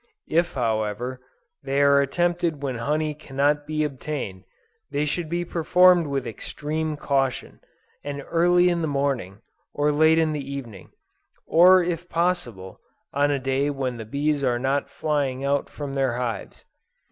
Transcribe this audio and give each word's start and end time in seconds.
If 0.31 0.53
however, 0.55 1.21
they 1.61 1.79
are 1.79 2.01
attempted 2.01 2.63
when 2.63 2.79
honey 2.79 3.13
cannot 3.13 3.67
be 3.67 3.83
obtained, 3.83 4.45
they 4.89 5.05
should 5.05 5.29
be 5.29 5.45
performed 5.45 6.07
with 6.07 6.25
extreme 6.25 6.97
caution, 6.97 7.59
and 8.03 8.25
early 8.27 8.67
in 8.67 8.81
the 8.81 8.87
morning, 8.87 9.43
or 9.75 9.91
late 9.91 10.17
in 10.17 10.33
the 10.33 10.41
evening; 10.43 10.89
or 11.45 11.83
if 11.83 12.09
possible, 12.09 12.79
on 13.13 13.29
a 13.29 13.37
day 13.37 13.69
when 13.69 13.97
the 13.97 14.05
bees 14.05 14.43
are 14.43 14.57
not 14.57 14.89
flying 14.89 15.45
out 15.45 15.69
from 15.69 15.93
their 15.93 16.13
hives. 16.17 16.65